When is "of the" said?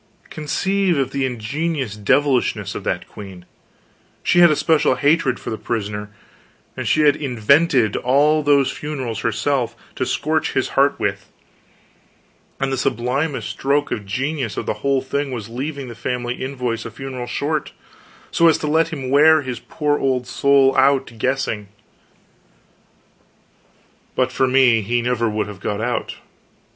0.97-1.27, 14.57-14.73